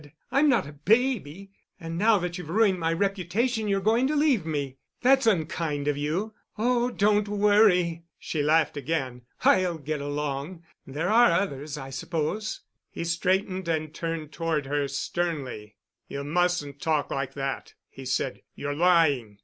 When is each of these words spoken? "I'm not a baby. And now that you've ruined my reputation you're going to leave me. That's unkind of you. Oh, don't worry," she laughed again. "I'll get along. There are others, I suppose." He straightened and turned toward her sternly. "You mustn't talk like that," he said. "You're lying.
"I'm 0.31 0.49
not 0.49 0.65
a 0.65 0.73
baby. 0.73 1.51
And 1.79 1.95
now 1.95 2.17
that 2.17 2.35
you've 2.39 2.49
ruined 2.49 2.79
my 2.79 2.91
reputation 2.91 3.67
you're 3.67 3.79
going 3.79 4.07
to 4.07 4.15
leave 4.15 4.47
me. 4.47 4.77
That's 5.03 5.27
unkind 5.27 5.87
of 5.87 5.95
you. 5.95 6.33
Oh, 6.57 6.89
don't 6.89 7.27
worry," 7.27 8.05
she 8.17 8.41
laughed 8.41 8.75
again. 8.77 9.21
"I'll 9.43 9.77
get 9.77 10.01
along. 10.01 10.63
There 10.87 11.09
are 11.09 11.31
others, 11.31 11.77
I 11.77 11.91
suppose." 11.91 12.61
He 12.89 13.03
straightened 13.03 13.67
and 13.67 13.93
turned 13.93 14.31
toward 14.31 14.65
her 14.65 14.87
sternly. 14.87 15.75
"You 16.07 16.23
mustn't 16.23 16.81
talk 16.81 17.11
like 17.11 17.35
that," 17.35 17.75
he 17.87 18.05
said. 18.07 18.41
"You're 18.55 18.73
lying. 18.73 19.37